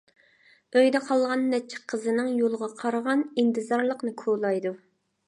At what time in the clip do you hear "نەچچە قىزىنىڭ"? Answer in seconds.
1.51-2.31